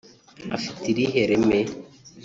afite 0.55 0.83
irihe 0.91 1.21
reme 1.29 1.59